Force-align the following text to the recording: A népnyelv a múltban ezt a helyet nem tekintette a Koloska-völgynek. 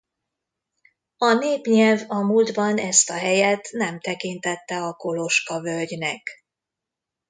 A 1.17 1.33
népnyelv 1.33 2.03
a 2.11 2.19
múltban 2.19 2.77
ezt 2.77 3.09
a 3.09 3.17
helyet 3.17 3.67
nem 3.71 3.99
tekintette 3.99 4.81
a 4.81 4.93
Koloska-völgynek. 4.93 6.43